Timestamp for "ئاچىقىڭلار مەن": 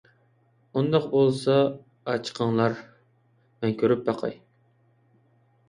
2.13-3.79